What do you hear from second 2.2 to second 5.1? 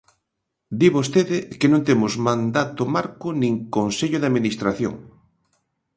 mandato marco nin Consello de Administración.